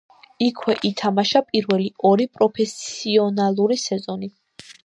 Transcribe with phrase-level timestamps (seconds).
[0.45, 4.35] იქვე ითამაშა პირველი ორი პროფესიონალური სეზონი.